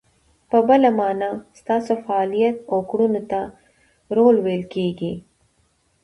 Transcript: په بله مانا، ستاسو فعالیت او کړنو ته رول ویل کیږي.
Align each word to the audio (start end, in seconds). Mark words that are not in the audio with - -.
په 0.49 0.57
بله 0.67 0.89
مانا، 0.99 1.29
ستاسو 1.59 1.91
فعالیت 2.03 2.55
او 2.71 2.77
کړنو 2.89 3.21
ته 3.31 3.39
رول 4.15 4.35
ویل 4.45 4.63
کیږي. 4.73 5.13